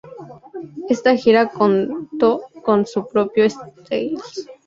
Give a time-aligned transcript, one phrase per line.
[0.89, 4.47] Esta gira contó con su propio setlist.